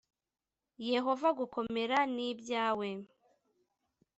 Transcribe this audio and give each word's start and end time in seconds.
Yehova 0.91 1.29
gukomera 1.39 1.97
ni 2.13 2.25
ibyawe 2.31 2.89